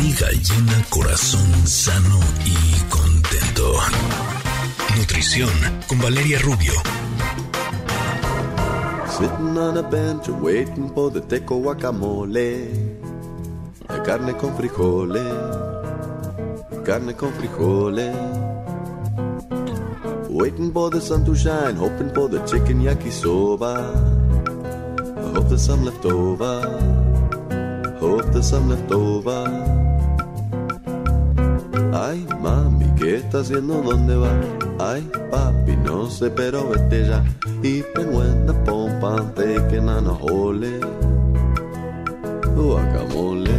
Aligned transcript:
Llena, 0.00 0.82
corazón 0.88 1.66
sano 1.66 2.20
y 2.46 2.80
contento. 2.88 3.74
Nutrición 4.96 5.50
con 5.86 6.00
Valeria 6.00 6.38
Rubio. 6.38 6.72
Sitting 9.06 9.58
on 9.58 9.76
a 9.76 9.82
bench 9.82 10.28
waiting 10.40 10.90
for 10.94 11.12
the 11.12 11.20
teco 11.20 11.58
guacamole. 11.58 12.70
Carne 14.02 14.34
con 14.38 14.56
frijoles. 14.56 15.34
Carne 16.82 17.14
con 17.14 17.32
frijoles. 17.34 18.16
Waiting 20.30 20.72
for 20.72 20.90
the 20.90 21.00
sun 21.00 21.26
to 21.26 21.34
shine, 21.34 21.76
hoping 21.76 22.10
for 22.14 22.26
the 22.26 22.42
chicken 22.46 22.80
yakisoba. 22.80 23.76
I 25.18 25.34
hope 25.34 25.48
there's 25.48 25.66
some 25.66 25.84
left 25.84 26.06
over. 26.06 26.62
Hope 28.00 28.32
there's 28.32 28.48
some 28.48 28.70
left 28.70 28.90
over. 28.90 29.79
Ay, 32.10 32.26
mami, 32.40 32.86
¿qué 32.98 33.18
está 33.18 33.38
haciendo? 33.38 33.74
¿Dónde 33.82 34.16
va? 34.16 34.32
Ay, 34.80 35.08
papi, 35.30 35.76
no 35.76 36.10
sé, 36.10 36.28
pero 36.30 36.68
vete 36.68 37.06
ya. 37.06 37.22
Y 37.62 37.84
penguenda 37.94 38.52
pompante 38.64 39.44
que. 39.70 39.78
Guacamole. 42.56 43.50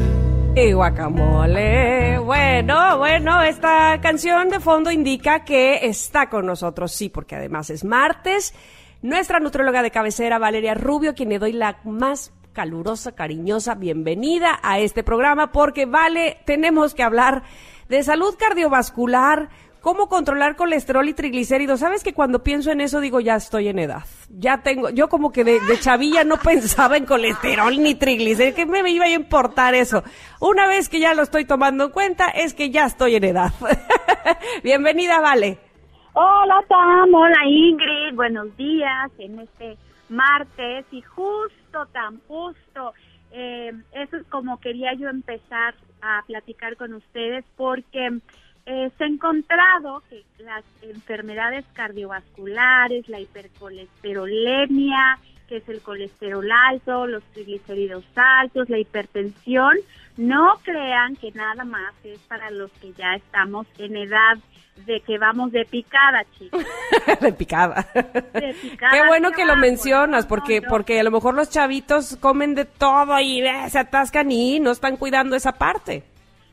Y 0.58 0.74
guacamole. 0.74 2.18
Bueno, 2.18 2.98
bueno, 2.98 3.42
esta 3.42 4.02
canción 4.02 4.50
de 4.50 4.60
fondo 4.60 4.92
indica 4.92 5.46
que 5.46 5.86
está 5.86 6.30
con 6.30 6.46
nosotros, 6.46 6.92
sí, 6.92 7.08
porque 7.08 7.38
además 7.38 7.70
es 7.70 7.86
martes. 7.86 8.54
Nuestra 9.02 9.40
nutróloga 9.40 9.82
de 9.82 9.92
cabecera, 9.92 10.40
Valeria 10.40 10.74
Rubio, 10.74 11.16
quien 11.16 11.30
le 11.30 11.40
doy 11.40 11.54
la 11.54 11.80
más 11.86 12.34
calurosa, 12.52 13.14
cariñosa 13.14 13.76
bienvenida 13.76 14.60
a 14.62 14.80
este 14.80 15.04
programa, 15.04 15.54
porque 15.54 15.86
vale, 15.86 16.40
tenemos 16.46 16.94
que 16.94 17.04
hablar 17.04 17.44
de 17.92 18.04
salud 18.04 18.34
cardiovascular, 18.40 19.50
cómo 19.82 20.08
controlar 20.08 20.56
colesterol 20.56 21.10
y 21.10 21.14
triglicéridos. 21.14 21.82
Sabes 21.82 22.06
que 22.06 22.14
cuando 22.14 22.42
pienso 22.42 22.72
en 22.72 22.80
eso 22.80 23.02
digo, 23.02 23.20
ya 23.20 23.36
estoy 23.36 23.68
en 23.68 23.80
edad. 23.80 24.04
Ya 24.30 24.64
tengo, 24.64 24.90
yo 24.92 25.10
como 25.10 25.34
que 25.34 25.44
de, 25.44 25.60
chavilla 25.78 26.24
no 26.24 26.38
pensaba 26.44 26.96
en 26.96 27.06
colesterol 27.06 27.78
ni 27.78 27.96
triglicéridos, 27.96 28.56
que 28.56 28.66
me 28.66 28.90
iba 28.90 29.06
a 29.06 29.10
importar 29.10 29.76
eso. 29.76 30.04
Una 30.40 30.68
vez 30.68 30.88
que 30.88 31.02
ya 31.02 31.14
lo 31.14 31.22
estoy 31.22 31.44
tomando 31.44 31.84
en 31.84 31.92
cuenta, 31.92 32.30
es 32.30 32.54
que 32.54 32.70
ya 32.70 32.86
estoy 32.86 33.16
en 33.16 33.26
edad. 33.26 33.52
Bienvenida, 34.64 35.20
Vale. 35.20 35.60
Hola 36.14 36.64
Tam, 36.68 37.14
hola 37.14 37.46
Ingrid, 37.46 38.16
buenos 38.16 38.56
días 38.58 39.12
en 39.18 39.40
este 39.40 39.78
martes 40.10 40.86
y 40.92 41.02
justo, 41.02 41.86
tan 41.94 42.20
justo, 42.28 42.94
eh, 43.32 43.74
eso 43.94 44.18
es 44.18 44.28
como 44.28 44.60
quería 44.60 44.94
yo 44.94 45.10
empezar 45.10 45.74
a 46.02 46.24
platicar 46.28 46.76
con 46.76 46.94
ustedes 46.94 47.46
porque 47.56 48.20
eh, 48.66 48.92
se 48.98 49.04
ha 49.04 49.08
encontrado 49.08 50.02
que 50.10 50.24
las 50.40 50.64
enfermedades 50.82 51.66
cardiovasculares, 51.74 53.08
la 53.10 53.20
hipercolesterolemia, 53.20 55.20
que 55.48 55.58
es 55.58 55.70
el 55.70 55.82
colesterol 55.82 56.50
alto, 56.52 57.08
los 57.08 57.24
triglicéridos 57.34 58.06
altos, 58.16 58.70
la 58.70 58.80
hipertensión, 58.80 59.78
no 60.18 60.60
crean 60.64 61.16
que 61.16 61.32
nada 61.32 61.64
más 61.64 61.94
es 62.04 62.20
para 62.20 62.52
los 62.52 62.72
que 62.74 62.94
ya 62.94 63.16
estamos 63.16 63.66
en 63.78 63.96
edad 63.98 64.38
de 64.86 65.02
que 65.02 65.18
vamos 65.18 65.52
de 65.52 65.66
picada, 65.66 66.26
chicos. 66.38 66.64
de 67.22 67.34
picada. 67.34 67.88
De 67.94 68.54
picada 68.62 68.92
Qué 68.92 69.08
bueno 69.08 69.32
que 69.32 69.46
lo 69.46 69.56
mencionas, 69.56 70.26
porque, 70.26 70.62
no, 70.62 70.66
no. 70.66 70.70
porque 70.70 71.00
a 71.00 71.04
lo 71.04 71.12
mejor 71.12 71.36
los 71.36 71.50
chavitos 71.50 72.18
comen 72.18 72.56
de 72.56 72.66
todo 72.66 73.20
y 73.20 73.42
eh, 73.42 73.70
se 73.70 73.80
atascan 73.80 74.32
y 74.32 74.60
no 74.60 74.72
están 74.72 74.98
cuidando 74.98 75.36
esa 75.36 75.54
parte. 75.54 76.04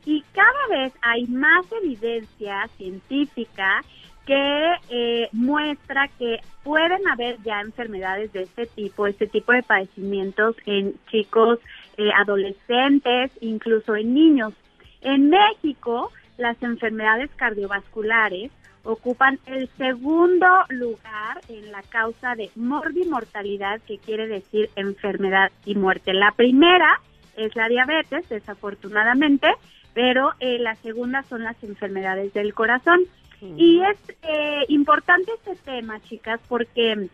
Y 0.05 0.23
cada 0.33 0.67
vez 0.69 0.93
hay 1.01 1.25
más 1.27 1.65
evidencia 1.83 2.67
científica 2.77 3.83
que 4.25 4.75
eh, 4.89 5.29
muestra 5.31 6.07
que 6.19 6.39
pueden 6.63 7.07
haber 7.07 7.41
ya 7.43 7.61
enfermedades 7.61 8.31
de 8.31 8.43
este 8.43 8.67
tipo, 8.67 9.07
este 9.07 9.25
tipo 9.25 9.51
de 9.51 9.63
padecimientos 9.63 10.55
en 10.67 10.93
chicos, 11.09 11.59
eh, 11.97 12.11
adolescentes, 12.15 13.31
incluso 13.41 13.95
en 13.95 14.13
niños. 14.13 14.53
En 15.01 15.29
México, 15.29 16.11
las 16.39 16.61
enfermedades 16.63 17.29
cardiovasculares 17.35 18.51
ocupan 18.83 19.39
el 19.45 19.69
segundo 19.77 20.47
lugar 20.69 21.41
en 21.49 21.71
la 21.71 21.83
causa 21.83 22.35
de 22.35 22.49
morbimortalidad, 22.55 23.81
que 23.81 23.97
quiere 23.97 24.27
decir 24.27 24.69
enfermedad 24.75 25.51
y 25.65 25.75
muerte. 25.75 26.13
La 26.13 26.31
primera 26.31 26.99
es 27.35 27.55
la 27.55 27.67
diabetes, 27.67 28.27
desafortunadamente, 28.29 29.47
pero 29.93 30.31
eh, 30.39 30.59
la 30.59 30.75
segunda 30.75 31.23
son 31.23 31.43
las 31.43 31.61
enfermedades 31.63 32.33
del 32.33 32.53
corazón. 32.53 33.01
Y 33.41 33.79
es 33.79 33.97
eh, 34.23 34.65
importante 34.67 35.31
este 35.31 35.55
tema, 35.63 36.01
chicas, 36.01 36.41
porque 36.49 37.07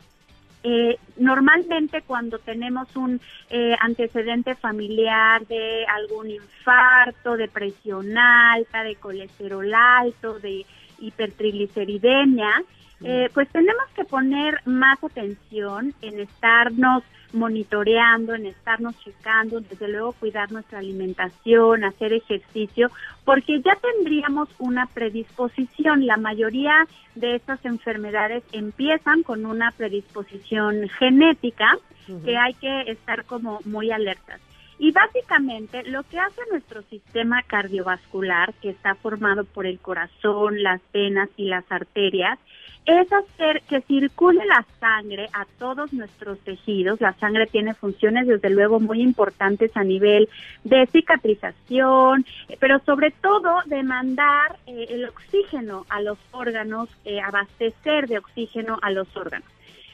eh, 0.67 0.97
normalmente 1.17 2.01
cuando 2.01 2.39
tenemos 2.39 2.95
un 2.95 3.21
eh, 3.51 3.75
antecedente 3.79 4.55
familiar 4.55 5.45
de 5.45 5.85
algún 5.85 6.31
infarto, 6.31 7.37
de 7.37 7.47
presión 7.47 8.17
alta, 8.17 8.83
de 8.83 8.95
colesterol 8.95 9.71
alto, 9.71 10.39
de 10.39 10.65
hipertrigliceridemia, 10.97 12.63
eh, 13.03 13.29
pues 13.33 13.49
tenemos 13.49 13.85
que 13.95 14.05
poner 14.05 14.61
más 14.65 15.03
atención 15.03 15.93
en 16.01 16.19
estarnos 16.19 17.03
monitoreando, 17.33 18.33
en 18.33 18.45
estarnos 18.45 18.97
checando, 19.03 19.59
desde 19.59 19.89
luego 19.89 20.13
cuidar 20.13 20.51
nuestra 20.51 20.79
alimentación, 20.79 21.83
hacer 21.83 22.13
ejercicio, 22.13 22.89
porque 23.25 23.61
ya 23.61 23.75
tendríamos 23.75 24.49
una 24.57 24.85
predisposición. 24.87 26.05
La 26.05 26.17
mayoría 26.17 26.87
de 27.15 27.35
estas 27.35 27.63
enfermedades 27.65 28.43
empiezan 28.51 29.23
con 29.23 29.45
una 29.45 29.71
predisposición 29.71 30.87
genética 30.97 31.77
que 32.23 32.37
hay 32.37 32.53
que 32.53 32.91
estar 32.91 33.25
como 33.25 33.59
muy 33.65 33.91
alertas. 33.91 34.39
Y 34.77 34.91
básicamente 34.91 35.83
lo 35.83 36.03
que 36.03 36.19
hace 36.19 36.41
nuestro 36.51 36.81
sistema 36.83 37.41
cardiovascular, 37.43 38.53
que 38.55 38.69
está 38.69 38.95
formado 38.95 39.45
por 39.45 39.65
el 39.65 39.79
corazón, 39.79 40.61
las 40.61 40.81
venas 40.93 41.29
y 41.37 41.45
las 41.45 41.63
arterias, 41.71 42.37
es 42.85 43.11
hacer 43.11 43.63
que 43.63 43.81
circule 43.81 44.45
la 44.45 44.63
sangre 44.79 45.27
a 45.33 45.45
todos 45.57 45.91
nuestros 45.91 46.39
tejidos. 46.41 47.01
La 47.01 47.13
sangre 47.13 47.47
tiene 47.47 47.73
funciones, 47.73 48.27
desde 48.27 48.49
luego, 48.51 48.79
muy 48.79 49.01
importantes 49.01 49.71
a 49.75 49.83
nivel 49.83 50.29
de 50.63 50.85
cicatrización, 50.87 52.25
pero 52.59 52.79
sobre 52.85 53.11
todo 53.11 53.61
de 53.65 53.81
mandar 53.81 54.57
eh, 54.67 54.85
el 54.89 55.05
oxígeno 55.05 55.85
a 55.89 56.01
los 56.01 56.19
órganos, 56.31 56.89
eh, 57.05 57.19
abastecer 57.21 58.07
de 58.07 58.19
oxígeno 58.19 58.77
a 58.81 58.91
los 58.91 59.07
órganos. 59.17 59.47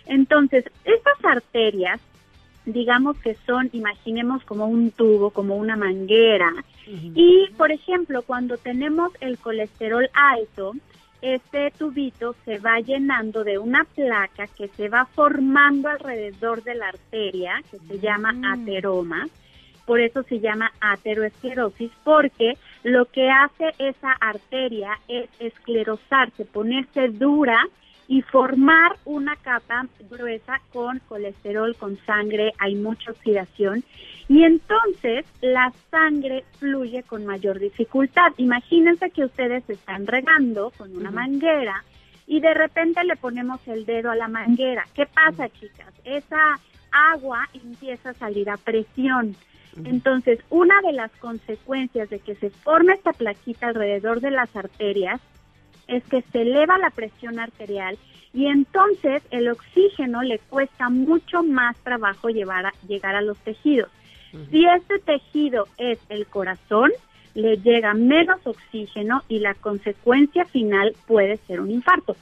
Entonces, 0.06 0.66
estas 0.84 1.24
arterias 1.24 2.02
digamos 2.66 3.18
que 3.20 3.36
son, 3.46 3.70
imaginemos 3.74 4.44
como 4.44 4.68
un 4.68 4.92
tubo, 4.92 5.32
como 5.32 5.56
una 5.56 5.76
manguera. 5.76 6.52
Y, 7.16 7.50
por 7.58 7.72
ejemplo, 7.72 8.22
cuando 8.22 8.58
tenemos 8.58 9.12
el 9.22 9.38
colesterol 9.38 10.10
alto, 10.14 10.74
este 11.22 11.72
tubito 11.78 12.36
se 12.46 12.58
va 12.58 12.80
llenando 12.80 13.44
de 13.44 13.58
una 13.60 13.86
placa 13.96 14.48
que 14.48 14.68
se 14.70 14.90
va 14.90 15.06
formando 15.06 15.90
alrededor 15.90 16.64
de 16.64 16.76
la 16.76 16.90
arteria, 16.90 17.62
que 17.70 17.78
se 17.80 18.00
llama 18.00 18.34
ateroma. 18.54 19.28
Por 19.86 20.00
eso 20.00 20.24
se 20.24 20.40
llama 20.40 20.72
ateroesclerosis, 20.80 21.92
porque 22.04 22.58
lo 22.84 23.06
que 23.06 23.30
hace 23.30 23.74
esa 23.78 24.12
arteria 24.14 25.00
es 25.08 25.30
esclerosarse, 25.40 26.46
ponerse 26.46 27.10
dura 27.10 27.68
y 28.08 28.22
formar 28.24 28.98
una 29.06 29.36
capa 29.38 29.88
gruesa 30.10 30.62
con 30.74 31.00
colesterol, 31.08 31.76
con 31.76 31.98
sangre, 32.06 32.54
hay 32.60 32.76
mucha 32.76 33.12
oxidación 33.12 33.84
y 34.28 34.44
entonces 34.44 35.26
la 35.42 35.74
sangre 35.90 36.46
fluye 36.60 37.04
con 37.04 37.26
mayor 37.26 37.60
dificultad. 37.60 38.32
Imagínense 38.38 39.10
que 39.12 39.26
ustedes 39.26 39.70
están 39.70 40.08
regando 40.08 40.72
con 40.78 40.96
una 40.96 41.12
manguera 41.12 41.84
y 42.28 42.40
de 42.40 42.54
repente 42.54 43.04
le 43.04 43.18
ponemos 43.18 43.60
el 43.68 43.86
dedo 43.86 44.10
a 44.10 44.16
la 44.16 44.30
manguera. 44.30 44.86
¿Qué 44.94 45.06
pasa, 45.06 45.50
chicas? 45.50 45.94
Esa 46.06 46.60
agua 46.92 47.50
empieza 47.54 48.12
a 48.12 48.14
salir 48.14 48.50
a 48.50 48.58
presión. 48.58 49.36
Entonces, 49.84 50.40
una 50.50 50.82
de 50.82 50.94
las 50.94 51.12
consecuencias 51.14 52.10
de 52.10 52.20
que 52.20 52.36
se 52.36 52.50
forme 52.50 52.94
esta 52.94 53.14
plaquita 53.14 53.68
alrededor 53.68 54.20
de 54.20 54.32
las 54.32 54.54
arterias 54.56 55.22
es 55.92 56.04
que 56.06 56.24
se 56.32 56.42
eleva 56.42 56.78
la 56.78 56.90
presión 56.90 57.40
arterial 57.40 57.98
y 58.34 58.48
entonces 58.48 59.22
el 59.30 59.50
oxígeno 59.50 60.22
le 60.24 60.40
cuesta 60.40 60.90
mucho 60.90 61.44
más 61.44 61.76
trabajo 61.84 62.30
llevar 62.30 62.66
a- 62.68 62.74
llegar 62.88 63.16
a 63.16 63.22
los 63.22 63.38
tejidos. 63.40 63.90
Si 64.50 64.66
este 64.66 65.00
tejido 65.00 65.68
es 65.78 66.00
el 66.08 66.26
corazón, 66.26 66.90
le 67.36 67.58
llega 67.58 67.94
menos 67.94 68.40
oxígeno 68.46 69.24
y 69.28 69.40
la 69.40 69.54
consecuencia 69.56 70.46
final 70.46 70.94
puede 71.06 71.38
ser 71.48 71.60
un 71.60 71.70
infarto. 71.72 72.16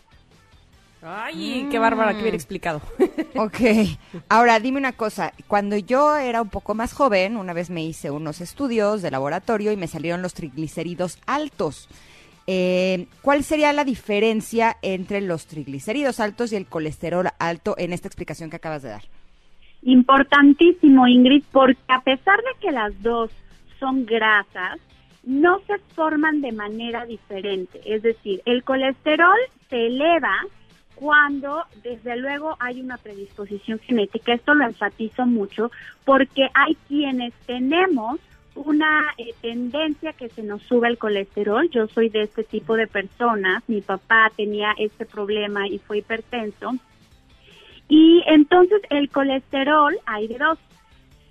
Ay, 1.01 1.67
qué 1.71 1.79
bárbara, 1.79 2.13
qué 2.15 2.23
bien 2.23 2.35
explicado. 2.35 2.81
Ok. 3.35 3.59
Ahora, 4.27 4.59
dime 4.59 4.79
una 4.79 4.91
cosa. 4.93 5.33
Cuando 5.47 5.77
yo 5.77 6.17
era 6.17 6.41
un 6.41 6.49
poco 6.49 6.73
más 6.73 6.93
joven, 6.93 7.37
una 7.37 7.53
vez 7.53 7.69
me 7.69 7.83
hice 7.85 8.09
unos 8.11 8.41
estudios 8.41 9.01
de 9.01 9.11
laboratorio 9.11 9.71
y 9.71 9.77
me 9.77 9.87
salieron 9.87 10.21
los 10.21 10.33
triglicéridos 10.33 11.19
altos. 11.27 11.87
Eh, 12.51 13.05
¿Cuál 13.21 13.43
sería 13.43 13.71
la 13.73 13.83
diferencia 13.83 14.77
entre 14.81 15.21
los 15.21 15.45
triglicéridos 15.45 16.19
altos 16.19 16.51
y 16.51 16.55
el 16.55 16.65
colesterol 16.65 17.27
alto 17.37 17.75
en 17.77 17.93
esta 17.93 18.07
explicación 18.07 18.49
que 18.49 18.55
acabas 18.55 18.81
de 18.81 18.89
dar? 18.89 19.03
Importantísimo, 19.83 21.07
Ingrid, 21.07 21.43
porque 21.51 21.77
a 21.89 22.01
pesar 22.01 22.37
de 22.37 22.59
que 22.59 22.71
las 22.71 22.99
dos 23.03 23.29
son 23.79 24.03
grasas, 24.07 24.79
no 25.23 25.59
se 25.67 25.77
forman 25.93 26.41
de 26.41 26.51
manera 26.51 27.05
diferente. 27.05 27.81
Es 27.85 28.01
decir, 28.01 28.41
el 28.45 28.63
colesterol 28.63 29.37
se 29.69 29.85
eleva 29.85 30.33
cuando 30.95 31.65
desde 31.83 32.17
luego 32.17 32.57
hay 32.59 32.81
una 32.81 32.97
predisposición 32.97 33.77
genética. 33.77 34.33
Esto 34.33 34.55
lo 34.55 34.65
enfatizo 34.65 35.27
mucho 35.27 35.69
porque 36.03 36.49
hay 36.55 36.75
quienes 36.87 37.31
tenemos 37.45 38.19
una 38.65 39.13
eh, 39.17 39.33
tendencia 39.41 40.13
que 40.13 40.29
se 40.29 40.43
nos 40.43 40.61
sube 40.63 40.87
el 40.87 40.97
colesterol. 40.97 41.69
Yo 41.69 41.87
soy 41.87 42.09
de 42.09 42.23
este 42.23 42.43
tipo 42.43 42.75
de 42.75 42.87
personas. 42.87 43.63
Mi 43.67 43.81
papá 43.81 44.31
tenía 44.35 44.73
este 44.77 45.05
problema 45.05 45.67
y 45.67 45.79
fue 45.79 45.99
hipertenso. 45.99 46.73
Y 47.87 48.21
entonces 48.27 48.81
el 48.89 49.09
colesterol 49.09 49.97
hay 50.05 50.27
de 50.27 50.37
dos 50.37 50.59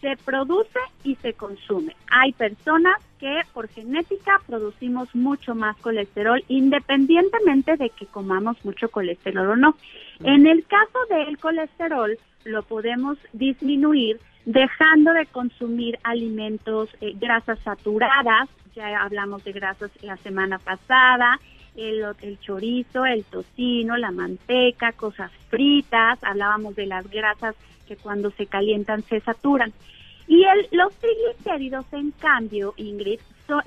se 0.01 0.17
produce 0.25 0.79
y 1.03 1.17
se 1.17 1.33
consume. 1.33 1.97
Hay 2.11 2.33
personas 2.33 2.95
que 3.19 3.43
por 3.53 3.69
genética 3.69 4.41
producimos 4.47 5.13
mucho 5.15 5.55
más 5.55 5.77
colesterol 5.79 6.43
independientemente 6.47 7.77
de 7.77 7.91
que 7.91 8.07
comamos 8.07 8.65
mucho 8.65 8.89
colesterol 8.91 9.51
o 9.51 9.57
no. 9.57 9.77
En 10.21 10.47
el 10.47 10.65
caso 10.67 10.99
del 11.11 11.37
colesterol 11.39 12.17
lo 12.45 12.63
podemos 12.63 13.19
disminuir 13.33 14.21
dejando 14.49 15.13
de 15.13 15.27
consumir 15.27 15.99
alimentos, 16.05 16.89
eh, 17.03 17.13
grasas 17.21 17.59
saturadas, 17.59 18.49
ya 18.75 19.03
hablamos 19.03 19.45
de 19.45 19.53
grasas 19.53 19.91
la 20.01 20.17
semana 20.17 20.59
pasada, 20.59 21.39
el, 21.77 22.03
el, 22.23 22.41
chorizo, 22.41 23.05
el 23.05 23.25
tocino, 23.25 23.99
la 23.99 24.11
manteca, 24.11 24.93
cosas 24.93 25.31
fritas, 25.51 26.19
hablábamos 26.23 26.75
de 26.77 26.87
las 26.87 27.07
grasas 27.11 27.57
que 27.87 27.97
cuando 27.97 28.31
se 28.31 28.47
calientan 28.47 29.03
se 29.03 29.21
saturan. 29.21 29.71
Y 30.27 30.45
el, 30.45 30.67
los 30.73 30.95
triglicéridos, 30.95 31.85
en 31.93 32.13
cambio, 32.13 32.73
Ingrid, 32.79 33.21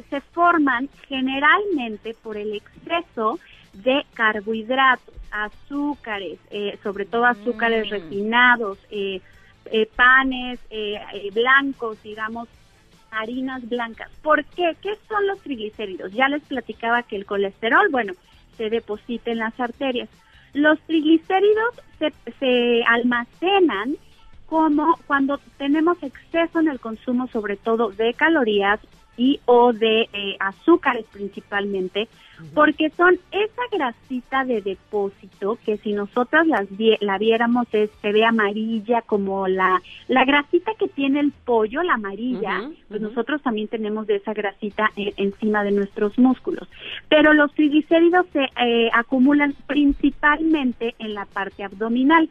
se 0.10 0.22
forman 0.22 0.90
generalmente 1.08 2.16
por 2.24 2.38
el 2.38 2.56
exceso 2.56 3.40
de 3.74 4.04
carbohidratos, 4.16 5.14
azúcares, 5.30 6.40
eh, 6.50 6.80
sobre 6.82 7.06
todo 7.06 7.26
azúcares 7.26 7.86
mm. 7.88 7.92
refinados, 7.92 8.80
eh, 8.90 9.22
eh, 9.66 9.88
panes 9.96 10.60
blancos, 11.34 12.02
digamos, 12.04 12.48
harinas 13.12 13.68
blancas. 13.68 14.10
¿Por 14.22 14.44
qué? 14.46 14.76
¿Qué 14.82 14.98
son 15.08 15.28
los 15.28 15.40
triglicéridos? 15.42 16.12
Ya 16.14 16.30
les 16.30 16.42
platicaba 16.44 17.04
que 17.04 17.18
el 17.18 17.26
colesterol, 17.26 17.88
bueno, 17.92 18.14
se 18.58 18.70
deposita 18.70 19.32
en 19.32 19.40
las 19.40 19.60
arterias. 19.60 20.10
Los 20.54 20.80
triglicéridos 20.82 21.76
se, 22.00 22.14
se 22.40 22.84
almacenan 22.88 23.98
como 24.48 25.00
cuando 25.08 25.40
tenemos 25.58 26.02
exceso 26.04 26.60
en 26.60 26.68
el 26.68 26.80
consumo 26.80 27.28
sobre 27.28 27.56
todo 27.56 27.92
de 27.92 28.14
calorías 28.14 28.82
y 29.22 29.40
o 29.46 29.72
de 29.72 30.10
eh, 30.14 30.36
azúcares 30.40 31.06
principalmente, 31.12 32.08
porque 32.56 32.90
son 32.98 33.20
esa 33.32 33.62
grasita 33.72 34.46
de 34.46 34.62
depósito 34.62 35.60
que 35.64 35.78
si 35.78 35.94
nosotros 35.94 36.48
las 36.48 36.68
la 37.02 37.20
viéramos 37.20 37.68
se 37.68 37.88
ve 38.02 38.26
amarilla 38.26 39.04
como 39.04 39.48
la, 39.48 39.80
la 40.08 40.26
grasita 40.26 40.72
que 40.80 40.88
tiene 40.88 41.20
el 41.20 41.32
pollo, 41.32 41.84
la 41.84 41.94
amarilla, 41.94 42.72
pues 42.88 43.00
nosotros 43.00 43.44
también 43.44 43.68
tenemos 43.68 44.08
de 44.08 44.16
esa 44.16 44.34
grasita 44.34 44.90
eh, 44.96 45.14
encima 45.18 45.64
de 45.64 45.72
nuestros 45.72 46.18
músculos. 46.18 46.68
Pero 47.08 47.34
los 47.34 47.54
triglicéridos 47.54 48.26
se 48.34 48.50
eh, 48.60 48.90
acumulan 48.92 49.54
principalmente 49.68 50.96
en 50.98 51.14
la 51.14 51.26
parte 51.26 51.64
abdominal 51.64 52.28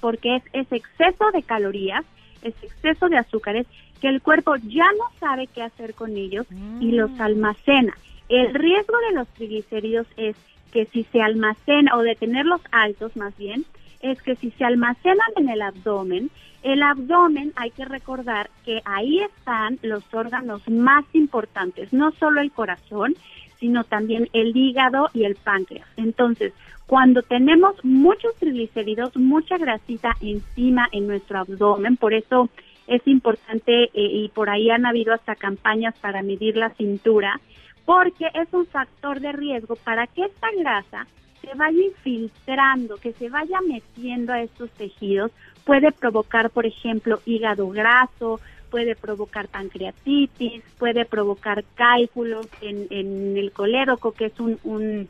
porque 0.00 0.36
es 0.36 0.42
ese 0.52 0.74
exceso 0.74 1.30
de 1.32 1.44
calorías, 1.44 2.04
ese 2.42 2.66
exceso 2.66 3.08
de 3.08 3.18
azúcares 3.18 3.66
que 4.00 4.08
el 4.08 4.22
cuerpo 4.22 4.56
ya 4.56 4.86
no 4.92 5.04
sabe 5.18 5.46
qué 5.46 5.62
hacer 5.62 5.94
con 5.94 6.16
ellos 6.16 6.46
y 6.80 6.92
los 6.92 7.10
mm. 7.10 7.22
almacena. 7.22 7.96
El 8.28 8.54
riesgo 8.54 8.96
de 9.08 9.14
los 9.14 9.28
triglicéridos 9.28 10.06
es 10.16 10.36
que 10.72 10.86
si 10.86 11.04
se 11.04 11.22
almacena, 11.22 11.96
o 11.96 12.02
de 12.02 12.16
tenerlos 12.16 12.60
altos 12.72 13.16
más 13.16 13.36
bien, 13.36 13.64
es 14.00 14.20
que 14.22 14.36
si 14.36 14.50
se 14.52 14.64
almacenan 14.64 15.30
en 15.36 15.48
el 15.48 15.62
abdomen, 15.62 16.30
el 16.62 16.82
abdomen 16.82 17.52
hay 17.56 17.70
que 17.70 17.84
recordar 17.84 18.50
que 18.64 18.82
ahí 18.84 19.20
están 19.20 19.78
los 19.82 20.02
órganos 20.12 20.68
más 20.68 21.04
importantes, 21.12 21.92
no 21.92 22.10
solo 22.12 22.40
el 22.40 22.50
corazón, 22.50 23.14
sino 23.60 23.84
también 23.84 24.28
el 24.32 24.56
hígado 24.56 25.08
y 25.14 25.24
el 25.24 25.36
páncreas. 25.36 25.86
Entonces, 25.96 26.52
cuando 26.86 27.22
tenemos 27.22 27.84
muchos 27.84 28.34
triglicéridos, 28.36 29.16
mucha 29.16 29.58
grasita 29.58 30.16
encima 30.20 30.88
en 30.92 31.06
nuestro 31.06 31.38
abdomen, 31.38 31.96
por 31.96 32.14
eso 32.14 32.48
es 32.86 33.06
importante 33.06 33.84
eh, 33.84 33.90
y 33.94 34.28
por 34.28 34.50
ahí 34.50 34.70
han 34.70 34.86
habido 34.86 35.12
hasta 35.12 35.34
campañas 35.34 35.94
para 35.98 36.22
medir 36.22 36.56
la 36.56 36.70
cintura, 36.70 37.40
porque 37.84 38.26
es 38.34 38.52
un 38.52 38.66
factor 38.66 39.20
de 39.20 39.32
riesgo 39.32 39.76
para 39.76 40.06
que 40.06 40.24
esta 40.24 40.48
grasa 40.58 41.06
se 41.40 41.54
vaya 41.54 41.82
infiltrando, 41.82 42.96
que 42.96 43.12
se 43.12 43.28
vaya 43.28 43.60
metiendo 43.60 44.32
a 44.32 44.42
estos 44.42 44.70
tejidos, 44.70 45.30
puede 45.64 45.92
provocar, 45.92 46.50
por 46.50 46.66
ejemplo, 46.66 47.20
hígado 47.24 47.68
graso, 47.68 48.40
puede 48.70 48.96
provocar 48.96 49.48
pancreatitis, 49.48 50.62
puede 50.78 51.04
provocar 51.04 51.64
cálculos 51.74 52.48
en, 52.60 52.86
en 52.90 53.36
el 53.36 53.52
colédoco, 53.52 54.12
que 54.12 54.26
es 54.26 54.40
un, 54.40 54.58
un 54.64 55.08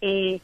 eh, 0.00 0.40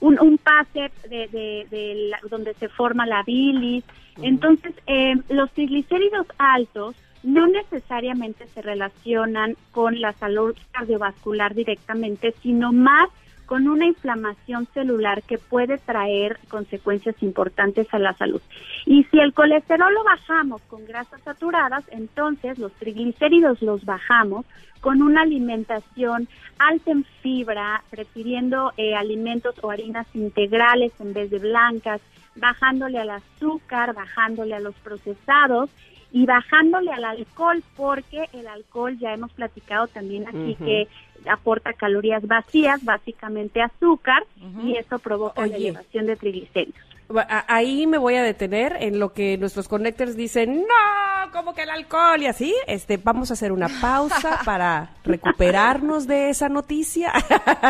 un, 0.00 0.20
un 0.20 0.38
pase 0.38 0.90
de, 1.08 1.28
de, 1.70 2.10
donde 2.28 2.54
se 2.54 2.68
forma 2.68 3.06
la 3.06 3.22
bilis. 3.22 3.84
Entonces, 4.22 4.74
eh, 4.86 5.14
los 5.28 5.50
triglicéridos 5.52 6.26
altos 6.38 6.96
no 7.22 7.46
necesariamente 7.48 8.46
se 8.48 8.62
relacionan 8.62 9.56
con 9.72 10.00
la 10.00 10.12
salud 10.12 10.54
cardiovascular 10.70 11.54
directamente, 11.54 12.34
sino 12.42 12.72
más 12.72 13.08
con 13.46 13.68
una 13.68 13.86
inflamación 13.86 14.66
celular 14.74 15.22
que 15.22 15.38
puede 15.38 15.78
traer 15.78 16.38
consecuencias 16.48 17.14
importantes 17.22 17.86
a 17.92 17.98
la 17.98 18.12
salud. 18.14 18.42
Y 18.84 19.04
si 19.04 19.18
el 19.18 19.32
colesterol 19.32 19.94
lo 19.94 20.04
bajamos 20.04 20.60
con 20.62 20.84
grasas 20.84 21.22
saturadas, 21.22 21.84
entonces 21.90 22.58
los 22.58 22.72
triglicéridos 22.72 23.62
los 23.62 23.84
bajamos 23.84 24.44
con 24.80 25.00
una 25.02 25.22
alimentación 25.22 26.28
alta 26.58 26.90
en 26.90 27.04
fibra, 27.22 27.82
prefiriendo 27.90 28.72
eh, 28.76 28.94
alimentos 28.94 29.54
o 29.62 29.70
harinas 29.70 30.06
integrales 30.14 30.92
en 31.00 31.12
vez 31.12 31.30
de 31.30 31.38
blancas, 31.38 32.00
bajándole 32.34 32.98
al 32.98 33.10
azúcar, 33.10 33.94
bajándole 33.94 34.54
a 34.54 34.60
los 34.60 34.74
procesados 34.76 35.70
y 36.16 36.24
bajándole 36.24 36.90
al 36.92 37.04
alcohol, 37.04 37.62
porque 37.76 38.24
el 38.32 38.46
alcohol 38.46 38.96
ya 38.98 39.12
hemos 39.12 39.30
platicado 39.32 39.86
también 39.86 40.26
aquí 40.26 40.54
que 40.54 40.88
aporta 41.28 41.74
calorías 41.74 42.26
vacías, 42.26 42.82
básicamente 42.82 43.60
azúcar, 43.60 44.24
y 44.64 44.76
eso 44.76 44.98
provoca 44.98 45.46
la 45.46 45.56
elevación 45.56 46.06
de 46.06 46.16
triglicéridos. 46.16 46.85
Ahí 47.28 47.86
me 47.86 47.98
voy 47.98 48.16
a 48.16 48.22
detener 48.22 48.76
en 48.80 48.98
lo 48.98 49.12
que 49.12 49.38
nuestros 49.38 49.68
connectors 49.68 50.16
dicen, 50.16 50.56
no, 50.56 51.32
como 51.32 51.54
que 51.54 51.62
el 51.62 51.70
alcohol 51.70 52.20
y 52.20 52.26
así. 52.26 52.54
Este, 52.66 52.96
vamos 52.96 53.30
a 53.30 53.34
hacer 53.34 53.52
una 53.52 53.68
pausa 53.80 54.40
para 54.44 54.90
recuperarnos 55.04 56.06
de 56.06 56.30
esa 56.30 56.48
noticia 56.48 57.12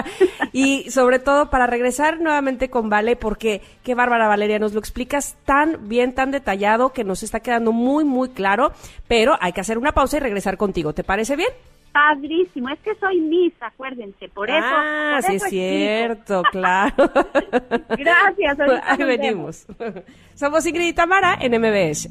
y 0.52 0.90
sobre 0.90 1.18
todo 1.18 1.50
para 1.50 1.66
regresar 1.66 2.20
nuevamente 2.20 2.70
con 2.70 2.88
Vale, 2.88 3.16
porque 3.16 3.60
qué 3.82 3.94
bárbara 3.94 4.26
Valeria, 4.26 4.58
nos 4.58 4.72
lo 4.72 4.80
explicas 4.80 5.36
tan 5.44 5.88
bien, 5.88 6.14
tan 6.14 6.30
detallado 6.30 6.92
que 6.92 7.04
nos 7.04 7.22
está 7.22 7.40
quedando 7.40 7.72
muy, 7.72 8.04
muy 8.04 8.30
claro, 8.30 8.72
pero 9.06 9.36
hay 9.40 9.52
que 9.52 9.60
hacer 9.60 9.76
una 9.76 9.92
pausa 9.92 10.16
y 10.16 10.20
regresar 10.20 10.56
contigo. 10.56 10.94
¿Te 10.94 11.04
parece 11.04 11.36
bien? 11.36 11.50
Padrísimo. 11.96 12.68
Es 12.68 12.78
que 12.80 12.94
soy 12.96 13.20
Miss, 13.20 13.54
acuérdense, 13.60 14.28
por 14.28 14.50
eso. 14.50 14.60
Ah, 14.60 15.18
sí 15.26 15.36
es 15.36 15.42
cierto, 15.44 16.42
claro. 16.52 17.10
Gracias. 17.88 18.58
Ahí 18.84 19.04
venimos. 19.04 19.66
Somos 20.34 20.66
Ingrid 20.66 20.88
y 20.88 20.92
Tamara 20.92 21.38
en 21.40 21.58
MBS. 21.58 22.10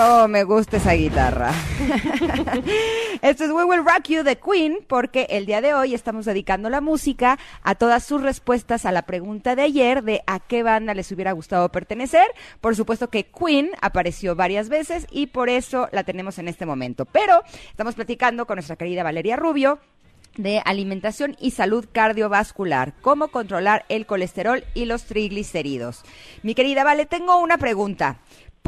Cómo 0.00 0.28
me 0.28 0.44
gusta 0.44 0.78
esa 0.78 0.94
guitarra. 0.94 1.52
Esto 3.20 3.44
es 3.44 3.50
We 3.50 3.64
Will 3.64 3.84
Rock 3.84 4.04
You 4.08 4.22
de 4.22 4.38
Queen, 4.38 4.78
porque 4.86 5.26
el 5.28 5.44
día 5.44 5.60
de 5.60 5.74
hoy 5.74 5.92
estamos 5.92 6.24
dedicando 6.24 6.70
la 6.70 6.80
música 6.80 7.38
a 7.62 7.74
todas 7.74 8.02
sus 8.02 8.22
respuestas 8.22 8.86
a 8.86 8.92
la 8.92 9.02
pregunta 9.02 9.54
de 9.56 9.60
ayer 9.60 10.02
de 10.02 10.22
a 10.26 10.40
qué 10.40 10.62
banda 10.62 10.94
les 10.94 11.12
hubiera 11.12 11.32
gustado 11.32 11.68
pertenecer. 11.68 12.26
Por 12.62 12.76
supuesto 12.76 13.10
que 13.10 13.24
Queen 13.24 13.72
apareció 13.82 14.34
varias 14.34 14.70
veces 14.70 15.06
y 15.10 15.26
por 15.26 15.50
eso 15.50 15.90
la 15.92 16.02
tenemos 16.02 16.38
en 16.38 16.48
este 16.48 16.64
momento. 16.64 17.04
Pero 17.04 17.42
estamos 17.68 17.94
platicando 17.94 18.46
con 18.46 18.56
nuestra 18.56 18.76
querida 18.76 19.02
Valeria 19.02 19.36
Rubio 19.36 19.80
de 20.38 20.62
alimentación 20.64 21.36
y 21.40 21.50
salud 21.50 21.84
cardiovascular, 21.92 22.94
cómo 23.02 23.28
controlar 23.28 23.84
el 23.90 24.06
colesterol 24.06 24.64
y 24.72 24.86
los 24.86 25.04
triglicéridos. 25.04 26.04
Mi 26.42 26.54
querida 26.54 26.84
Vale, 26.84 27.04
tengo 27.04 27.36
una 27.38 27.58
pregunta 27.58 28.20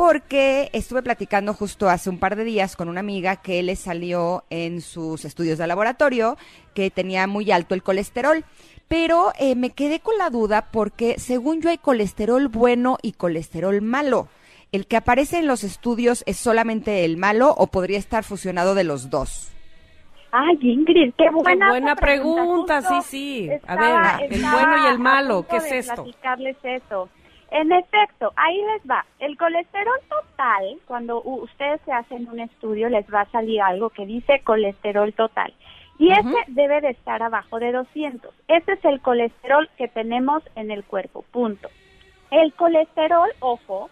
porque 0.03 0.69
estuve 0.73 1.01
platicando 1.01 1.55
justo 1.55 1.89
hace 1.89 2.11
un 2.11 2.19
par 2.19 2.35
de 2.35 2.43
días 2.43 2.75
con 2.75 2.89
una 2.89 2.99
amiga 2.99 3.37
que 3.37 3.63
le 3.63 3.77
salió 3.77 4.43
en 4.51 4.81
sus 4.81 5.25
estudios 5.25 5.59
de 5.59 5.67
laboratorio 5.69 6.37
que 6.75 6.91
tenía 6.91 7.29
muy 7.29 7.53
alto 7.53 7.77
el 7.77 7.85
colesterol. 7.85 8.45
Pero 8.89 9.31
eh, 9.39 9.55
me 9.55 9.71
quedé 9.71 10.01
con 10.01 10.19
la 10.19 10.29
duda 10.29 10.71
porque 10.73 11.21
según 11.21 11.61
yo 11.61 11.71
hay 11.71 11.79
colesterol 11.79 12.49
bueno 12.49 12.99
y 13.01 13.13
colesterol 13.13 13.81
malo. 13.81 14.27
¿El 14.73 14.89
que 14.89 14.97
aparece 14.97 15.39
en 15.39 15.47
los 15.47 15.63
estudios 15.63 16.25
es 16.27 16.37
solamente 16.37 17.05
el 17.05 17.17
malo 17.17 17.55
o 17.57 17.69
podría 17.69 17.99
estar 17.99 18.25
fusionado 18.25 18.75
de 18.75 18.83
los 18.83 19.09
dos? 19.09 19.53
Ay, 20.33 20.59
Ingrid, 20.63 21.13
qué 21.17 21.31
buena, 21.31 21.67
Qué 21.67 21.71
buena 21.71 21.95
pregunta, 21.95 22.83
sí, 22.83 22.97
sí. 23.05 23.51
A 23.69 23.77
ver, 23.77 24.33
el 24.33 24.43
bueno 24.43 24.85
y 24.85 24.91
el 24.91 24.99
malo, 24.99 25.47
¿qué 25.49 25.59
es 25.59 25.71
esto? 25.71 26.03
platicarles 26.03 26.57
eso. 26.65 27.09
En 27.53 27.71
efecto, 27.71 28.33
ahí 28.35 28.57
les 28.57 28.91
va. 28.91 29.05
El 29.19 29.37
colesterol 29.37 29.99
total, 30.09 30.79
cuando 30.87 31.23
ustedes 31.23 31.83
se 31.85 31.93
hacen 31.93 32.27
un 32.29 32.41
estudio, 32.41 32.89
les 32.89 33.07
va 33.13 33.21
a 33.21 33.31
salir 33.31 33.61
algo 33.61 33.91
que 33.91 34.07
dice 34.07 34.41
colesterol 34.43 35.13
total. 35.13 35.53
Y 35.99 36.11
ese 36.13 36.35
debe 36.49 36.81
de 36.81 36.91
estar 36.91 37.23
abajo 37.23 37.59
de 37.59 37.73
200. 37.73 38.35
Ese 38.49 38.73
es 38.73 38.85
el 38.87 39.03
colesterol 39.03 39.69
que 39.77 39.87
tenemos 39.87 40.43
en 40.57 40.71
el 40.71 40.83
cuerpo, 40.83 41.27
punto. 41.31 41.69
El 42.31 42.55
colesterol, 42.55 43.29
ojo, 43.41 43.91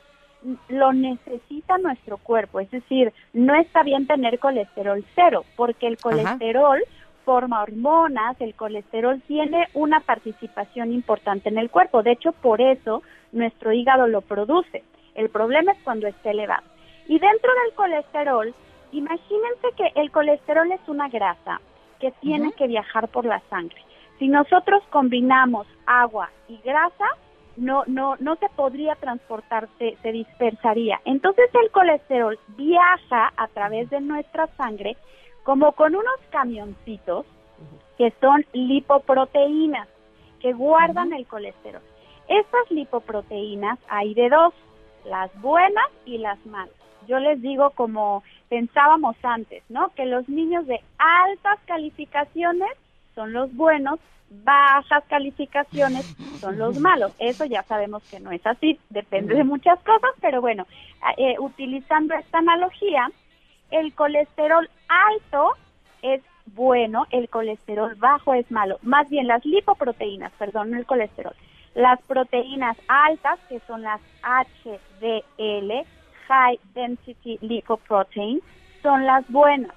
lo 0.69 0.95
necesita 0.95 1.77
nuestro 1.77 2.17
cuerpo, 2.17 2.61
es 2.61 2.71
decir, 2.71 3.13
no 3.35 3.55
está 3.55 3.83
bien 3.83 4.07
tener 4.07 4.39
colesterol 4.39 5.05
cero, 5.15 5.45
porque 5.55 5.87
el 5.87 5.99
colesterol 5.99 6.83
forma 7.27 7.63
hormonas, 7.63 8.41
el 8.41 8.55
colesterol 8.55 9.21
tiene 9.29 9.69
una 9.75 10.01
participación 10.01 10.93
importante 10.93 11.51
en 11.51 11.59
el 11.59 11.71
cuerpo, 11.71 12.03
de 12.03 12.13
hecho 12.13 12.33
por 12.33 12.63
eso 12.63 13.03
nuestro 13.33 13.73
hígado 13.73 14.07
lo 14.07 14.21
produce. 14.21 14.83
El 15.15 15.29
problema 15.31 15.73
es 15.73 15.79
cuando 15.83 16.07
está 16.07 16.31
elevado. 16.31 16.65
Y 17.07 17.19
dentro 17.19 17.51
del 17.65 17.75
colesterol, 17.75 18.55
imagínense 18.93 19.69
que 19.77 19.93
el 20.01 20.11
colesterol 20.11 20.71
es 20.73 20.81
una 20.89 21.09
grasa 21.09 21.61
que 21.99 22.13
tiene 22.21 22.53
que 22.53 22.67
viajar 22.67 23.09
por 23.09 23.25
la 23.25 23.41
sangre. 23.51 23.81
Si 24.19 24.29
nosotros 24.29 24.83
combinamos 24.91 25.67
agua 25.87 26.31
y 26.49 26.59
grasa, 26.59 27.07
no, 27.57 27.85
no, 27.87 28.17
no 28.21 28.37
se 28.37 28.49
podría 28.51 28.95
transportar, 28.97 29.69
se, 29.79 29.97
se 30.03 30.13
dispersaría. 30.13 31.01
Entonces 31.05 31.51
el 31.63 31.71
colesterol 31.71 32.39
viaja 32.57 33.33
a 33.37 33.49
través 33.49 33.91
de 33.91 34.01
nuestra 34.01 34.47
sangre 34.57 34.97
como 35.43 35.73
con 35.73 35.95
unos 35.95 36.21
camioncitos 36.31 37.27
que 37.99 38.13
son 38.21 38.47
lipoproteínas 38.53 39.89
que 40.41 40.53
guardan 40.53 41.13
el 41.13 41.27
colesterol. 41.27 41.83
Estas 42.31 42.71
lipoproteínas 42.71 43.77
hay 43.89 44.15
de 44.15 44.29
dos, 44.29 44.55
las 45.05 45.31
buenas 45.41 45.89
y 46.07 46.19
las 46.19 46.39
malas. 46.47 46.73
Yo 47.09 47.19
les 47.19 47.43
digo 47.43 47.71
como 47.71 48.23
pensábamos 48.49 49.17
antes, 49.25 49.65
¿no? 49.69 49.89
Que 49.97 50.07
los 50.07 50.29
niños 50.29 50.65
de 50.69 50.81
altas 50.99 51.59
calificaciones 51.67 52.71
son 53.17 53.33
los 53.33 53.53
buenos, 53.57 53.99
bajas 54.45 55.03
calificaciones 55.09 56.07
son 56.39 56.57
los 56.57 56.79
malos. 56.79 57.13
Eso 57.19 57.47
ya 57.47 57.65
sabemos 57.65 58.05
que 58.09 58.21
no 58.21 58.31
es 58.31 58.47
así, 58.47 58.79
depende 58.91 59.35
de 59.35 59.43
muchas 59.43 59.81
cosas, 59.81 60.11
pero 60.21 60.41
bueno, 60.41 60.69
eh, 61.17 61.35
utilizando 61.41 62.15
esta 62.15 62.39
analogía, 62.39 63.11
el 63.73 63.93
colesterol 63.93 64.71
alto 64.87 65.55
es 66.03 66.23
bueno, 66.55 67.07
el 67.11 67.29
colesterol 67.29 67.97
bajo 67.97 68.35
es 68.35 68.49
malo. 68.53 68.79
Más 68.83 69.11
bien 69.11 69.27
las 69.27 69.45
lipoproteínas, 69.45 70.31
perdón, 70.39 70.75
el 70.75 70.87
colesterol. 70.87 71.35
Las 71.75 72.01
proteínas 72.03 72.77
altas, 72.89 73.39
que 73.49 73.61
son 73.67 73.83
las 73.83 74.01
HDL, 74.23 75.87
High 76.29 76.59
Density 76.75 77.39
Lipoprotein, 77.41 78.41
son 78.83 79.07
las 79.07 79.29
buenas. 79.31 79.75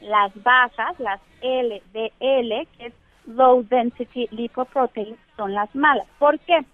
Las 0.00 0.32
bajas, 0.42 0.98
las 0.98 1.20
LDL, 1.42 2.66
que 2.76 2.86
es 2.86 2.94
Low 3.26 3.62
Density 3.64 4.28
Lipoprotein, 4.30 5.16
son 5.36 5.54
las 5.54 5.74
malas. 5.74 6.06
¿Por 6.18 6.38
qué? 6.40 6.64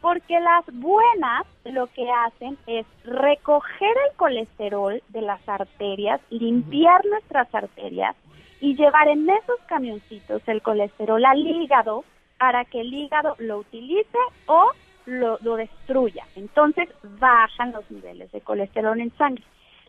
Porque 0.00 0.38
las 0.38 0.64
buenas 0.74 1.46
lo 1.64 1.86
que 1.88 2.08
hacen 2.10 2.56
es 2.66 2.86
recoger 3.04 3.96
el 4.08 4.16
colesterol 4.16 5.02
de 5.08 5.22
las 5.22 5.46
arterias, 5.48 6.20
limpiar 6.30 7.04
nuestras 7.06 7.52
arterias 7.54 8.14
y 8.60 8.76
llevar 8.76 9.08
en 9.08 9.28
esos 9.28 9.58
camioncitos 9.66 10.42
el 10.46 10.62
colesterol 10.62 11.24
al 11.24 11.38
hígado 11.38 12.04
para 12.38 12.64
que 12.64 12.80
el 12.80 12.92
hígado 12.94 13.34
lo 13.38 13.58
utilice 13.58 14.18
o 14.46 14.70
lo, 15.06 15.38
lo 15.42 15.56
destruya. 15.56 16.24
Entonces 16.36 16.88
bajan 17.18 17.72
los 17.72 17.90
niveles 17.90 18.30
de 18.32 18.40
colesterol 18.40 19.00
en 19.00 19.14
sangre. 19.16 19.44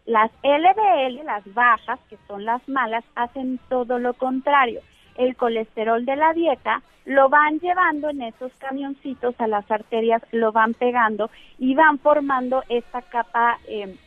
Las 0.06 0.32
LDL, 0.44 1.24
las 1.24 1.54
bajas, 1.54 2.00
que 2.10 2.18
son 2.28 2.46
las 2.46 2.68
malas, 2.68 3.04
hacen 3.16 3.60
todo 3.70 4.00
lo 4.00 4.14
contrario. 4.14 4.82
el 5.16 5.36
colesterol 5.36 6.06
de 6.06 6.16
la 6.16 6.32
dieta, 6.32 6.82
lo 7.06 7.28
van 7.28 7.60
llevando 7.60 8.10
en 8.10 8.22
esos 8.22 8.54
camioncitos 8.54 9.36
a 9.40 9.48
las 9.48 9.70
arterias, 9.70 10.22
lo 10.32 10.54
van 10.54 10.74
pegando 10.74 11.30
y 11.58 11.76
van 11.76 12.00
formando 12.00 12.64
esta 12.70 13.02
capa 13.02 13.60
eh, 13.68 13.98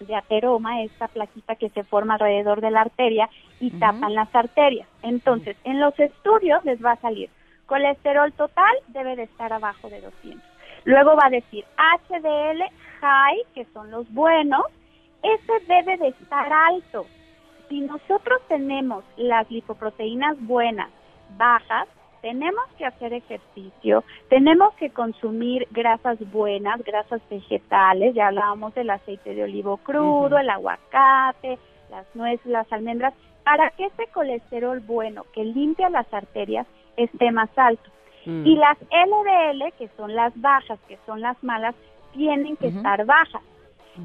de 0.00 0.14
ateroma, 0.14 0.82
esta 0.82 1.08
plaquita 1.08 1.56
que 1.56 1.68
se 1.68 1.84
forma 1.84 2.14
alrededor 2.14 2.62
de 2.62 2.70
la 2.70 2.80
arteria 2.80 3.28
y 3.60 3.70
tapan 3.72 4.14
las 4.14 4.34
arterias. 4.34 4.88
Entonces, 5.02 5.56
en 5.64 5.78
los 5.78 5.98
estudios 6.00 6.64
les 6.64 6.82
va 6.82 6.92
a 6.92 7.00
salir 7.00 7.28
colesterol 7.66 8.32
total 8.32 8.74
debe 8.88 9.16
de 9.16 9.24
estar 9.24 9.52
abajo 9.52 9.88
de 9.88 10.00
200. 10.00 10.42
Luego 10.84 11.16
va 11.16 11.26
a 11.26 11.30
decir 11.30 11.64
HDL 11.76 12.62
high, 13.00 13.44
que 13.54 13.64
son 13.72 13.90
los 13.90 14.10
buenos, 14.12 14.62
ese 15.22 15.66
debe 15.66 15.96
de 15.98 16.08
estar 16.08 16.52
alto. 16.52 17.06
Si 17.68 17.80
nosotros 17.80 18.40
tenemos 18.48 19.04
las 19.16 19.50
lipoproteínas 19.50 20.36
buenas, 20.40 20.90
bajas, 21.36 21.88
tenemos 22.20 22.64
que 22.78 22.86
hacer 22.86 23.12
ejercicio, 23.12 24.04
tenemos 24.28 24.74
que 24.74 24.90
consumir 24.90 25.66
grasas 25.70 26.18
buenas, 26.30 26.82
grasas 26.84 27.20
vegetales, 27.28 28.14
ya 28.14 28.28
hablábamos 28.28 28.74
del 28.74 28.90
aceite 28.90 29.34
de 29.34 29.42
olivo 29.42 29.78
crudo, 29.78 30.38
el 30.38 30.48
aguacate, 30.48 31.58
las 31.90 32.06
nueces, 32.14 32.46
las 32.46 32.72
almendras, 32.72 33.14
para 33.44 33.70
que 33.70 33.86
ese 33.86 34.06
colesterol 34.12 34.78
bueno 34.80 35.24
que 35.32 35.44
limpia 35.44 35.90
las 35.90 36.12
arterias 36.14 36.66
esté 36.96 37.30
más 37.30 37.50
alto. 37.56 37.90
Mm. 38.26 38.46
Y 38.46 38.56
las 38.56 38.78
LDL, 38.80 39.72
que 39.78 39.88
son 39.96 40.14
las 40.14 40.32
bajas, 40.40 40.78
que 40.88 40.98
son 41.06 41.20
las 41.20 41.42
malas, 41.42 41.74
tienen 42.12 42.56
que 42.56 42.68
estar 42.68 43.04
bajas. 43.04 43.42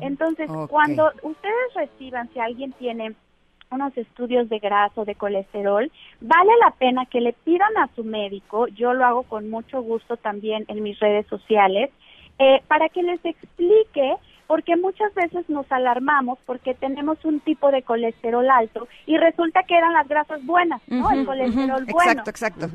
Entonces, 0.02 0.50
Ok. 0.50 0.70
cuando 0.70 1.12
ustedes 1.22 1.74
reciban, 1.76 2.30
si 2.34 2.40
alguien 2.40 2.74
tiene 2.74 3.16
unos 3.70 3.96
estudios 3.98 4.50
de 4.50 4.60
grasa 4.60 5.02
o 5.02 5.06
de 5.06 5.16
colesterol, 5.16 5.92
vale 6.22 6.52
la 6.62 6.72
pena 6.72 7.06
que 7.06 7.22
le 7.22 7.34
pidan 7.34 7.78
a 7.78 7.90
su 7.96 8.04
médico, 8.04 8.68
yo 8.68 8.94
lo 8.94 9.06
hago 9.06 9.24
con 9.24 9.50
mucho 9.50 9.82
gusto 9.82 10.18
también 10.18 10.66
en 10.68 10.84
mis 10.84 11.00
redes 11.00 11.28
sociales, 11.28 11.92
eh, 12.40 12.62
para 12.68 12.90
que 12.90 13.04
les 13.04 13.24
explique, 13.26 14.16
porque 14.48 14.76
muchas 14.78 15.14
veces 15.14 15.48
nos 15.50 15.70
alarmamos 15.72 16.40
porque 16.46 16.74
tenemos 16.74 17.24
un 17.26 17.40
tipo 17.42 17.70
de 17.72 17.84
colesterol 17.84 18.50
alto 18.50 18.88
y 19.06 19.18
resulta 19.18 19.64
que 19.64 19.78
eran 19.78 19.94
las 19.94 20.08
grasas 20.08 20.44
buenas, 20.46 20.82
¿no? 20.88 21.10
El 21.12 21.26
colesterol 21.26 21.86
bueno 21.86 22.12
Exacto, 22.24 22.30
exacto. 22.30 22.68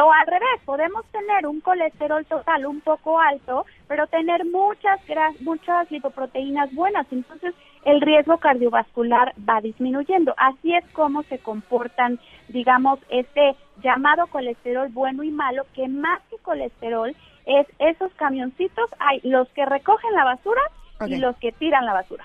o 0.00 0.12
al 0.12 0.26
revés, 0.26 0.60
podemos 0.64 1.04
tener 1.12 1.46
un 1.46 1.60
colesterol 1.60 2.24
total 2.26 2.66
un 2.66 2.80
poco 2.80 3.20
alto, 3.20 3.64
pero 3.86 4.06
tener 4.08 4.44
muchas 4.44 5.00
gra- 5.06 5.34
muchas 5.40 5.90
lipoproteínas 5.90 6.72
buenas, 6.74 7.06
entonces 7.12 7.54
el 7.84 8.00
riesgo 8.00 8.38
cardiovascular 8.38 9.34
va 9.48 9.60
disminuyendo. 9.60 10.34
Así 10.36 10.74
es 10.74 10.84
como 10.92 11.22
se 11.24 11.38
comportan, 11.38 12.18
digamos, 12.48 12.98
este 13.10 13.54
llamado 13.82 14.26
colesterol 14.28 14.88
bueno 14.90 15.22
y 15.22 15.30
malo, 15.30 15.64
que 15.74 15.86
más 15.86 16.20
que 16.30 16.38
colesterol 16.38 17.14
es 17.46 17.66
esos 17.78 18.10
camioncitos, 18.14 18.88
hay 18.98 19.20
los 19.22 19.46
que 19.50 19.66
recogen 19.66 20.12
la 20.14 20.24
basura 20.24 20.62
y 21.06 21.16
los 21.16 21.36
que 21.36 21.52
tiran 21.52 21.84
la 21.84 21.92
basura. 21.92 22.24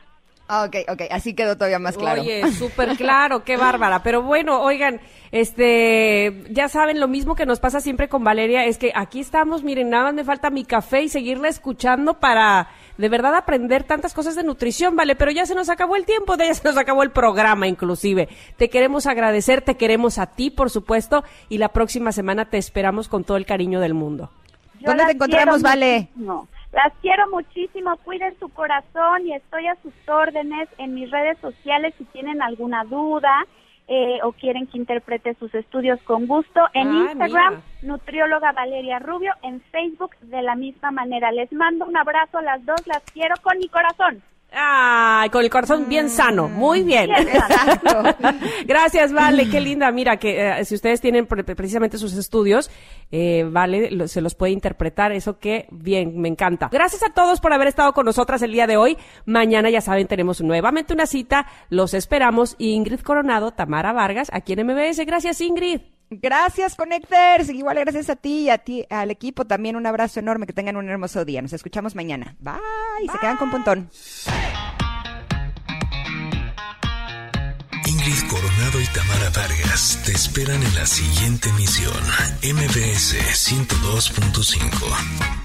Ah, 0.52 0.64
Ok, 0.64 0.78
ok, 0.90 1.02
así 1.12 1.36
quedó 1.36 1.56
todavía 1.56 1.78
más 1.78 1.96
claro. 1.96 2.22
Oye, 2.22 2.52
súper 2.54 2.98
claro, 2.98 3.44
qué 3.44 3.56
bárbara. 3.58 4.02
Pero 4.02 4.24
bueno, 4.24 4.62
oigan, 4.64 5.00
este, 5.32 6.44
ya 6.50 6.68
saben, 6.70 7.00
lo 7.00 7.08
mismo 7.08 7.36
que 7.36 7.46
nos 7.46 7.60
pasa 7.60 7.80
siempre 7.82 8.10
con 8.10 8.24
Valeria 8.24 8.66
es 8.66 8.80
que 8.80 8.92
aquí 8.96 9.20
estamos, 9.20 9.64
miren, 9.64 9.92
nada 9.92 10.06
más 10.06 10.16
me 10.16 10.24
falta 10.24 10.50
mi 10.50 10.66
café 10.66 11.04
y 11.04 11.10
seguirla 11.10 11.50
escuchando 11.50 12.16
para 12.16 12.68
de 12.98 13.10
verdad 13.10 13.36
aprender 13.36 13.84
tantas 13.84 14.16
cosas 14.16 14.36
de 14.36 14.44
nutrición, 14.44 14.96
vale, 14.96 15.16
pero 15.16 15.30
ya 15.30 15.46
se 15.46 15.54
nos 15.54 15.70
acabó 15.70 15.96
el 15.96 16.06
tiempo, 16.06 16.36
de 16.36 16.48
ya 16.48 16.56
se 16.56 16.68
nos 16.68 16.78
acabó 16.78 17.04
el 17.04 17.12
programa 17.12 17.68
inclusive. 17.68 18.28
Te 18.58 18.70
queremos 18.70 19.06
agradecer, 19.06 19.62
te 19.62 19.78
queremos 19.78 20.18
a 20.18 20.26
ti, 20.26 20.50
por 20.50 20.72
supuesto, 20.72 21.24
y 21.48 21.60
la 21.60 21.70
próxima 21.70 22.12
semana 22.12 22.46
te 22.46 22.58
esperamos 22.58 23.08
con 23.08 23.24
todo 23.24 23.38
el 23.38 23.46
cariño 23.46 23.80
del 23.80 23.94
mundo. 23.94 24.32
Yo 24.80 24.88
¿Dónde 24.88 25.06
te 25.06 25.12
encontramos, 25.12 25.62
Vale? 25.62 26.10
muchísimo. 26.16 26.48
Las 26.72 26.94
quiero 27.02 27.28
muchísimo, 27.32 27.98
cuiden 28.04 28.38
su 28.40 28.50
corazón 28.50 29.26
y 29.26 29.34
estoy 29.34 29.68
a 29.68 29.76
sus 29.82 29.94
órdenes 30.08 30.70
en 30.78 30.94
mis 30.94 31.10
redes 31.10 31.38
sociales 31.40 31.94
si 31.98 32.06
tienen 32.06 32.42
alguna 32.42 32.84
duda 32.84 33.46
eh, 33.88 34.20
o 34.22 34.34
quieren 34.34 34.68
que 34.68 34.78
interprete 34.78 35.34
sus 35.36 35.54
estudios 35.56 36.00
con 36.04 36.28
gusto. 36.28 36.62
En 36.74 36.88
Ah, 36.90 36.94
Instagram, 37.12 37.54
mira. 37.56 37.64
nutrióloga 37.82 38.52
Valeria 38.52 39.00
Rubio, 39.00 39.34
en 39.42 39.62
Facebook 39.72 40.16
de 40.22 40.44
la 40.44 40.54
misma 40.56 40.92
manera. 40.92 41.32
Les 41.32 41.52
mando 41.52 41.86
un 41.86 41.98
abrazo 41.98 42.38
a 42.38 42.44
las 42.44 42.64
dos, 42.64 42.86
las 42.86 43.02
quiero 43.14 43.34
con 43.42 43.58
mi 43.58 43.68
corazón. 43.68 44.22
Ay, 44.52 45.30
con 45.30 45.44
el 45.44 45.50
corazón 45.50 45.88
bien 45.88 46.10
sano, 46.10 46.48
muy 46.50 46.82
bien. 46.84 47.12
Exacto. 47.12 48.04
Gracias, 48.66 49.14
Vale, 49.14 49.48
qué 49.50 49.62
linda. 49.62 49.92
Mira, 49.92 50.18
que 50.18 50.60
eh, 50.60 50.66
si 50.66 50.74
ustedes 50.76 51.02
tienen 51.02 51.28
pre- 51.28 51.44
precisamente 51.44 51.98
sus 52.00 52.14
estudios, 52.16 52.72
eh, 53.12 53.46
Vale 53.50 53.92
lo- 53.92 54.08
se 54.08 54.22
los 54.22 54.34
puede 54.36 54.52
interpretar, 54.54 55.12
eso 55.12 55.38
que 55.38 55.68
bien, 55.70 56.20
me 56.20 56.28
encanta. 56.30 56.70
Gracias 56.72 57.04
a 57.04 57.14
todos 57.14 57.40
por 57.42 57.54
haber 57.54 57.68
estado 57.68 57.94
con 57.94 58.06
nosotras 58.06 58.42
el 58.42 58.52
día 58.52 58.66
de 58.66 58.78
hoy. 58.78 58.98
Mañana, 59.26 59.70
ya 59.70 59.82
saben, 59.82 60.08
tenemos 60.08 60.42
nuevamente 60.42 60.94
una 60.94 61.06
cita. 61.06 61.46
Los 61.70 61.94
esperamos. 61.94 62.56
Ingrid 62.58 63.02
Coronado, 63.02 63.52
Tamara 63.52 63.94
Vargas, 63.94 64.30
aquí 64.34 64.54
en 64.54 64.66
MBS. 64.66 65.06
Gracias, 65.06 65.42
Ingrid. 65.42 65.82
Gracias, 66.10 66.76
Connecters. 66.76 67.50
Igual 67.50 67.80
gracias 67.80 68.10
a 68.10 68.16
ti 68.16 68.42
y 68.42 68.50
a 68.50 68.58
ti, 68.58 68.86
al 68.90 69.12
equipo 69.12 69.46
también 69.46 69.76
un 69.76 69.86
abrazo 69.86 70.20
enorme. 70.20 70.48
Que 70.48 70.54
tengan 70.54 70.78
un 70.78 70.90
hermoso 70.90 71.26
día. 71.26 71.42
Nos 71.42 71.54
escuchamos 71.54 71.96
mañana. 71.96 72.36
Bye. 72.40 73.10
Se 73.12 73.20
quedan 73.20 73.38
con 73.38 73.52
Pontón. 73.52 73.90
Ingrid 77.86 78.28
Coronado 78.30 78.82
y 78.82 78.86
Tamara 78.88 79.30
Vargas 79.36 80.02
te 80.06 80.12
esperan 80.12 80.62
en 80.62 80.76
la 80.76 80.86
siguiente 80.86 81.50
emisión. 81.50 82.04
MBS 82.44 83.16
102.5. 83.16 85.39